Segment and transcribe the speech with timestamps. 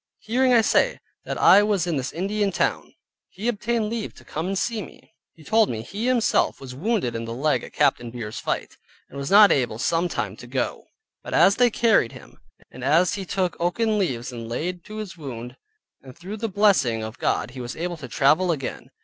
[0.17, 2.95] Hearing, I say, that I was in this Indian town,
[3.29, 5.13] he obtained leave to come and see me.
[5.35, 8.77] He told me he himself was wounded in the leg at Captain Beer's fight;
[9.09, 10.85] and was not able some time to go,
[11.21, 12.39] but as they carried him,
[12.71, 15.55] and as he took oaken leaves and laid to his wound,
[16.01, 18.89] and through the blessing of God he was able to travel again.